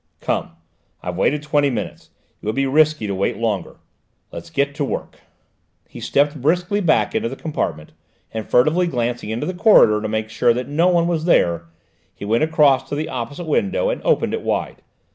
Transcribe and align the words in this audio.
"Come: 0.19 0.53
I've 1.03 1.15
waited 1.15 1.43
twenty 1.43 1.69
minutes; 1.69 2.09
it 2.41 2.47
would 2.47 2.55
be 2.55 2.65
risky 2.65 3.05
to 3.05 3.13
wait 3.13 3.37
longer; 3.37 3.75
let's 4.31 4.49
get 4.49 4.73
to 4.73 4.83
work!" 4.83 5.19
He 5.87 5.99
stepped 5.99 6.41
briskly 6.41 6.81
back 6.81 7.13
into 7.13 7.29
the 7.29 7.35
compartment, 7.35 7.91
and 8.33 8.49
furtively 8.49 8.87
glancing 8.87 9.29
into 9.29 9.45
the 9.45 9.53
corridor 9.53 10.01
to 10.01 10.07
make 10.07 10.31
sure 10.31 10.55
that 10.55 10.67
no 10.67 10.87
one 10.87 11.05
was 11.07 11.25
there, 11.25 11.65
he 12.15 12.25
went 12.25 12.43
across 12.43 12.89
to 12.89 12.95
the 12.95 13.09
opposite 13.09 13.45
window 13.45 13.91
and 13.91 14.01
opened 14.03 14.33
it 14.33 14.41
wide. 14.41 14.81